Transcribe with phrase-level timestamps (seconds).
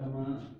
[0.00, 0.59] 咱们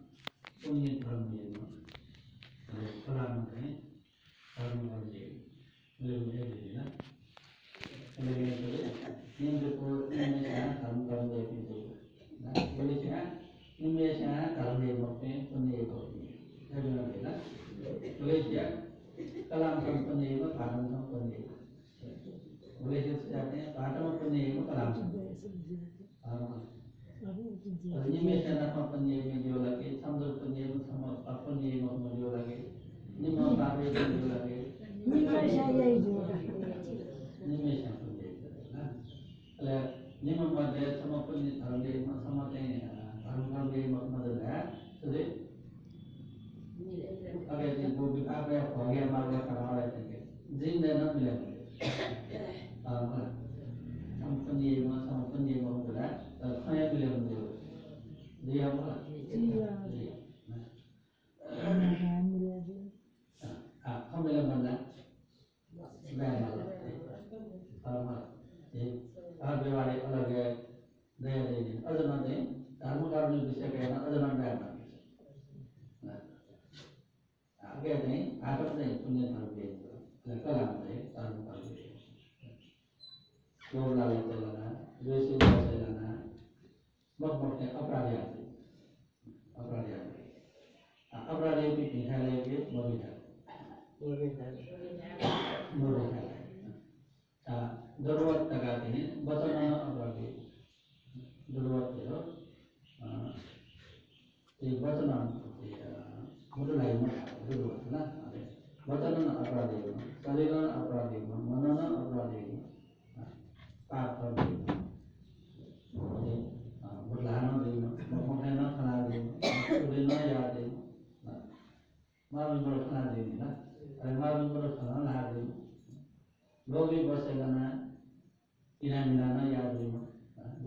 [98.00, 100.26] ज़रूरत लगाते हैं बताना अब आगे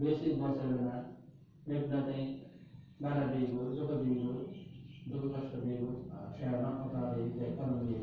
[0.04, 0.96] बेसिक बसहरूमा
[1.68, 2.22] लेख्दाकै
[3.02, 4.32] बाह्र दिएको जोको दिएको
[5.06, 5.92] जोको कष्ट दिएको
[6.32, 8.02] क्षण अपराधी कर्मले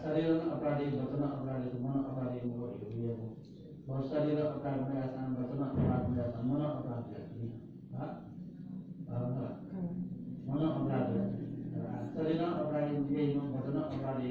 [0.00, 2.40] शरीर अपराधी वचन अपराधी मन अपराधी
[3.88, 7.14] और शरीर अपराध में आसान वचन अपराध में आसान मन अपराध
[10.48, 11.10] मन अपराध
[12.12, 14.30] शरीर अपराधी वचन अपराधी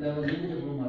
[0.00, 0.79] Lamborghini gewonnen.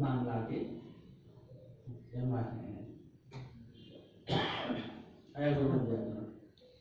[0.00, 0.80] Lukman lagi
[2.08, 2.88] yang lain
[5.36, 6.24] ayah berbeda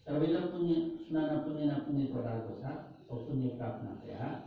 [0.07, 4.39] Terwila punya sunana punya na punya tora dosa punya kap na ya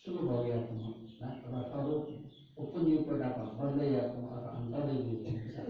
[0.00, 4.88] suruh bawa ya punya na kalau tahu punya pada apa benda ya punya apa antara
[4.88, 5.60] itu bisa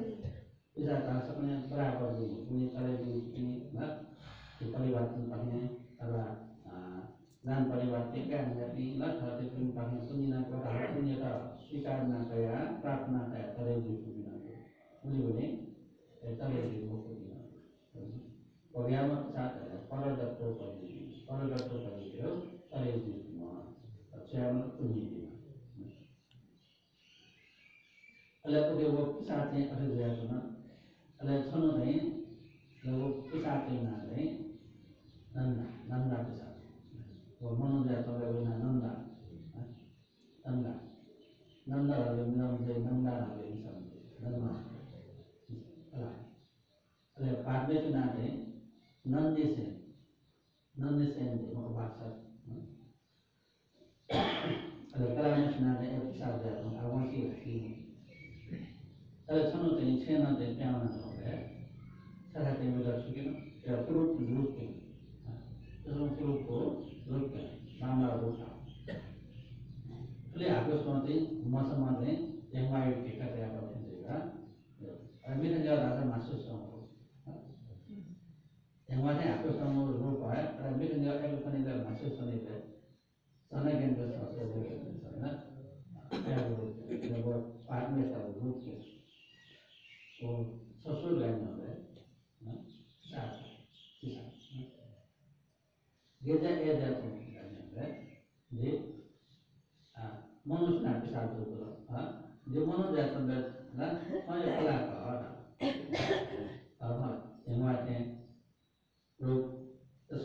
[0.70, 3.91] bisa kasarnya berapa dulu punya kali ini nah
[4.62, 5.66] kita lihat tempatnya
[7.70, 11.32] परिवर्त्य अन्यपि न खादितुं भने सुनिनाको शून्यता
[11.64, 14.32] स्वीकार न कया प्राप्त न कया तरेजी को बिना
[15.02, 15.46] उसले भने
[16.38, 17.38] तरेजी को बिना
[18.75, 20.94] पग्यामा साथ पर डक्टर पनि
[21.26, 22.34] पर डक्टर पनि थियो
[22.72, 23.14] तरेजी
[24.26, 25.32] च्यामा कुनी बिना
[28.44, 30.40] अलग उदे वो साथ में अरे गया तो ना
[31.20, 32.00] अलग सुनो नहीं
[32.87, 34.26] लोग के साथ में ना नहीं
[35.37, 36.54] नन्ना नन्ना के साथ
[37.50, 37.85] म्हणून
[38.55, 38.91] नंदा
[40.44, 40.73] नंदा
[41.67, 41.96] नंदा
[42.76, 44.50] नंदा हवे समजे नंदा
[47.17, 48.26] એટલે પાર્લેથી ના રહે
[49.06, 49.64] નંદિશે
[50.75, 51.32] નંદિશે એમ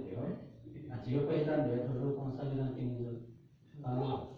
[0.00, 0.36] 돼요
[0.90, 3.20] 아 지금 거기다 내 도로 공사리랑 띵이
[3.84, 4.28] 아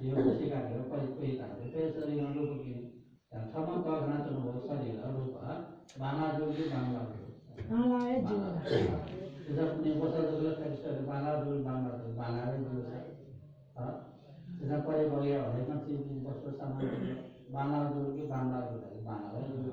[0.00, 3.04] 이거 시가 돼요 거기 거기다 그래서 이런 거 보기
[3.34, 7.24] 야 처음 거 하나 좀 못 사리라 로가 마나 조기 마나
[7.70, 9.06] Mana juga.
[9.46, 13.14] Kita punya kuasa dulu kan sudah mana dulu mana dulu mana dulu saya.
[13.78, 13.94] Ah,
[14.58, 16.82] kita pada bagi orang kan sih kuasa sama
[17.48, 19.72] mana dulu ke mana dulu mana dulu.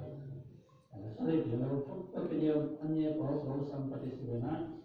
[1.18, 2.02] Sorry, kalau pun
[2.32, 2.52] punya
[2.84, 4.85] अन्य बहुत बहुत संपत्ति से बना लगले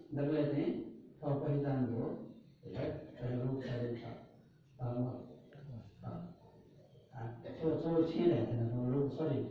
[7.81, 9.43] so 签的可能说如 sorry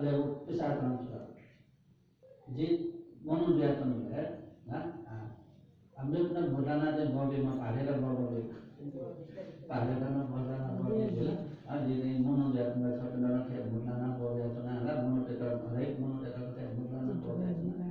[0.00, 1.18] अरे वो पिसा काम चला।
[2.56, 2.66] जी,
[3.26, 4.22] मनु व्यापन है,
[4.68, 4.78] ना?
[6.00, 7.94] हमने अपना भोटाना से बॉडी में पाले का
[9.70, 10.22] पाले का ना
[11.70, 15.34] है ये मनु व्यापन में सब ना के भोटाना बॉडी है ना ना मनु के
[15.42, 17.44] तो हर एक मनु के तो के भोटाना बॉडी
[17.80, 17.90] है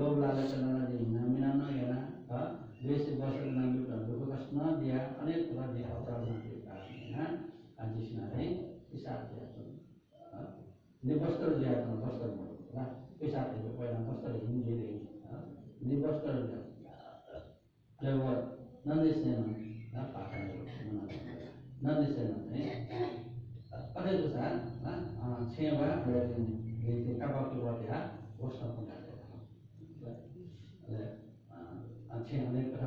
[0.00, 2.00] लोग लालच करना जी नामिना ना ये ना
[2.32, 2.44] हाँ
[2.82, 6.58] देश बस ना भी तो लोग का स्ना दिया अनेक तरह दिया अपराध ना के
[6.66, 7.30] कारण है
[7.84, 8.48] आज इस ना है
[8.92, 9.62] हिसाब दिया तो
[11.08, 12.46] निबस्तर दिया तो बस्तर में
[12.76, 12.84] ना
[13.56, 14.88] हिसाब दिया कोई ना बस्तर हिंदी दे
[15.88, 16.60] निबस्तर दिया
[17.96, 18.40] lewat
[18.84, 19.40] nanti saya
[19.96, 20.44] apa kan
[21.80, 22.60] nanti saya nanti
[23.96, 24.60] pada itu saat
[25.56, 26.44] sewa dari
[26.76, 29.16] di kapal itu dia bos apa enggak ada
[32.06, 32.86] अच्छे हमें कहा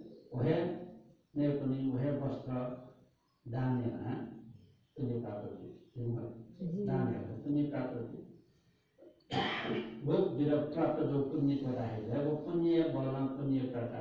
[0.31, 0.57] उहे
[1.33, 2.59] उहे वस्त्र
[3.45, 3.87] दाने
[4.97, 5.43] तुम्हें प्राप्त
[6.87, 7.93] दाने तुम्हें प्राप्त
[10.03, 13.93] भोग वीर प्राप्त जो पुण्य को राखे वो पुण्य बल पुण्य प्राप्त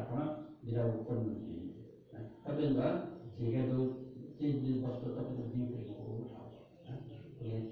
[0.65, 1.29] वीर उत्पन्न
[2.45, 2.59] तब
[3.37, 3.79] ठीके दो
[4.81, 5.29] वस्त्र तब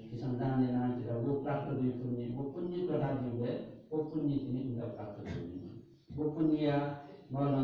[0.09, 3.51] किसान दाने नाचेर वो प्राप्त दुई पुण्य वो पुण्य को राज्य हुए
[3.91, 5.67] वो पुण्य चाहिँ उनीहरू प्राप्त गर्नु
[6.15, 6.69] गोपनीय
[7.31, 7.63] मर्न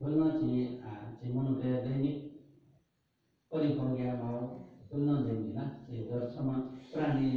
[0.00, 2.16] फुल्न चि चाहिँ मनोदय दैनिक
[3.52, 4.42] परिपूर्णियामा हो
[4.92, 6.04] खुल्न जिम्मेमा चाहिँ
[6.92, 7.28] प्राणी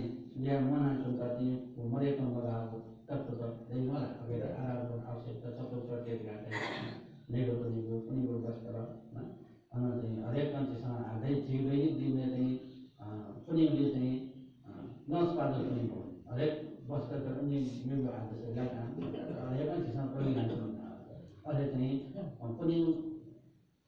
[3.85, 4.25] मनाएको
[4.57, 6.19] आरामको आवश्यकता सबै प्रत्येक
[7.29, 7.81] मेडो पनि
[8.45, 8.77] वस्तार
[9.73, 12.45] चाहिँ हरेक मान्छेसम्म हातै चिउ दैनिक दिँदै
[13.47, 14.13] कुनै उसले चाहिँ
[15.11, 16.51] नसपादो पनि भयो हरेक
[16.89, 18.33] वस्तुका पनि मेम्बर हात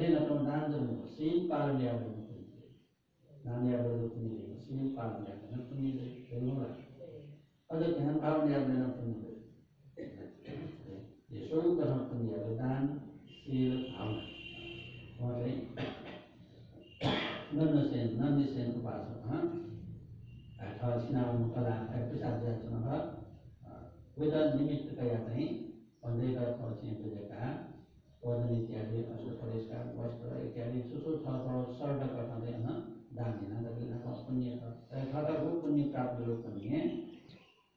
[0.00, 2.20] ले न तान्द न सेम कारण ल्याउँ न
[3.46, 6.06] न हेर्दो सुनि सेम कारण ल्याउँ न पुनिले
[7.70, 9.24] अझ ध्यान पार्ने या न तान्द
[11.34, 14.22] यशोदन पनि आगतानशील आउला
[17.54, 19.40] न न सेन नामिसनको पास ह
[20.62, 23.06] ८० नामको ध्यान तक पुजा जायछ नहार
[24.18, 25.46] विद अ लिमिट कया चाहिँ
[26.04, 27.40] बन्दै गराछ हुन्छ जका
[28.24, 28.98] वज़न इत्यादि
[30.46, 30.92] इत्यादि छ
[31.78, 32.50] सर्व कथाले
[33.18, 33.60] दक्षिणा
[34.26, 34.48] पुण्य
[35.62, 36.80] पुण्य प्राप्त रूप पुण्य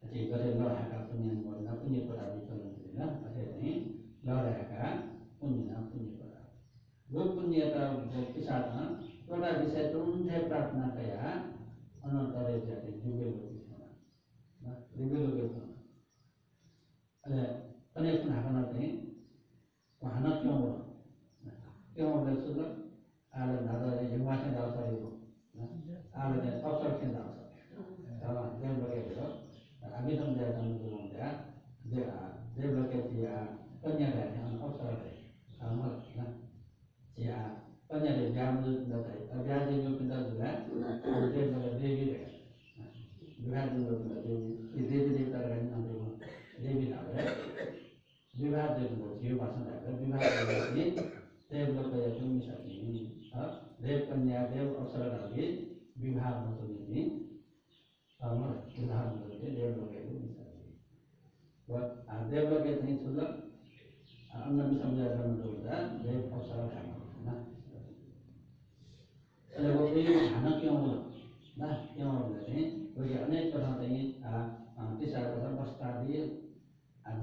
[0.04, 0.26] चाहिँ
[1.82, 2.68] पुण्य गर्दा पुण्य
[3.52, 3.74] चाहिँ
[4.28, 4.90] लडाएका
[5.42, 6.42] पुण्य पुण्य कुरा
[7.08, 7.82] यो पुण्यता
[8.36, 8.84] पिसादमा
[9.32, 11.22] एउटा विषय तुरुन्थै प्रार्थना कया।
[44.74, 45.03] 你得有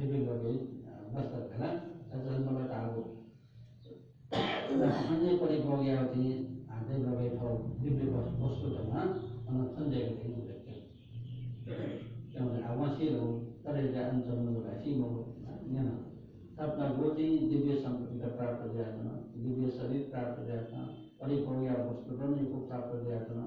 [0.01, 0.53] दिव्य लगे
[1.13, 1.69] बस्ता खेला
[2.11, 3.03] त्यसरी मलाई टाढो
[5.11, 6.33] अन्य परिभोग्या चाहिँ
[6.71, 9.03] हातै लगे ठाउँ दिव्य वस्तु ठाउँमा
[9.47, 10.31] अनि सन्जयको चाहिँ
[12.61, 12.81] अब
[15.71, 15.97] यहाँ
[16.59, 19.07] अपना गोटी दिव्य संपत्ति प्राप्त जातन
[19.39, 20.91] दिव्य शरीर प्राप्त जातन
[21.21, 23.41] परिभोग्य वस्तु पनि प्राप्त जातन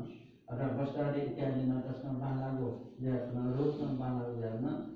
[0.48, 2.68] अथवा वस्त्रादि इत्यादि न त्यसमा बाँधाको
[3.02, 4.92] जातन रोगमा बाँधाको जातन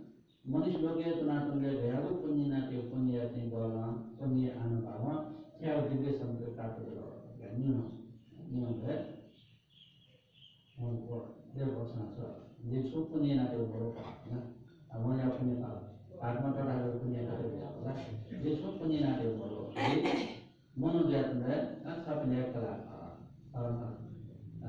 [0.48, 5.18] મનીષ ભગે તનાતંગે દયાળુ પુણ્યના પુણ્યથી બોલા પુણ્ય આનંદ ભાવા
[5.60, 7.82] ત્યાં દિવ્ય સંત પ્રાપ્ત કરવા નિયમ
[8.48, 8.96] નિયમ હે
[11.54, 12.20] દેવ ભક્ષણ સ્વ
[12.64, 13.90] જે છો પુણ્યના દેવ ભરો
[14.90, 15.56] આપણે આપણે
[16.22, 17.54] આત્મા કરાવે પુણ્યના દેવ
[18.42, 19.62] જે છો પુણ્યના દેવ ભરો
[20.76, 21.54] મનોજાતને
[21.94, 22.78] સ્થાપને કલા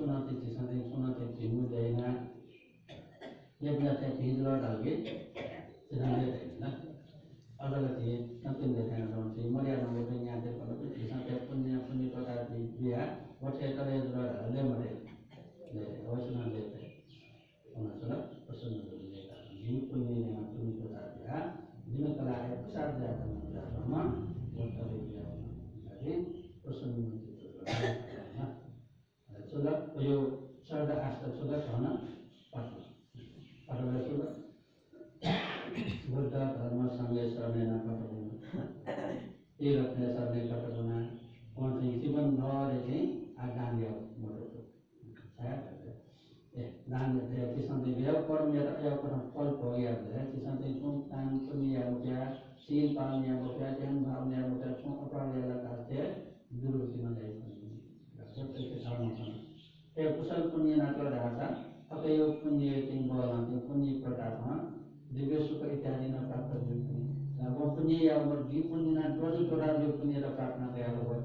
[0.01, 2.33] sunateci sandeng sunateci mudayna
[3.61, 5.05] yablatati hidro dalgit
[5.93, 6.25] sedang
[6.57, 6.73] nah
[7.61, 12.49] alagati nanti dengan orang si mulia nomor dengan ada pada peti sampai punya punya kota
[12.49, 15.13] di dia wajah kalian hidro dalgit mereka
[15.77, 16.63] le awas nanti
[17.77, 21.39] karena sudah pesan dari mereka ini punya yang punya dia.
[21.91, 24.30] Ini kalau ada besar dia akan
[31.41, 31.91] सुधा खाना
[32.55, 34.29] पटवे सुधा?
[36.11, 38.65] बुद्धा, धर्म, संगे शरणे न पटवना
[39.61, 40.99] ये रत्न शरणे पटवना
[41.57, 41.93] कौन से?
[42.01, 43.01] जीवन भर चाहिँ
[43.41, 44.61] आ गान्धी हो मोटो
[46.53, 50.99] ए गान्धी थियो त्यसमा चाहिँ यो कर्म या यो कर्म फल भोगिहाल्छ त्यसमा चाहिँ जुन
[51.13, 52.33] काम पुण्य बोक्या
[52.65, 56.05] शील पाल्ने बोक्या ध्यान भावने बोक्या अपराध लगाएको थिए
[56.61, 57.50] दुरुपतिमा ल्याएको
[60.01, 61.49] ඒ කුසල් පුණ්‍ය නතර දහසා
[61.91, 64.61] අපේ පුණ්‍ය කියන බලවත් පුණ්‍ය ප්‍රකාරම
[65.11, 67.03] දිව්‍ය සුඛ ඉතිහාසින પ્રાપ્ત වෙන්නේ.
[67.41, 71.21] ලබ පුණ්‍ය යවම දී පුණ්‍ය නතර තොරා දී පුණ්‍යර પ્રાપ્ત થયા હોત